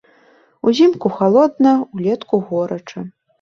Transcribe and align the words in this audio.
Узімку 0.71 1.11
халодна, 1.17 1.75
улетку 1.97 2.41
горача. 2.49 2.99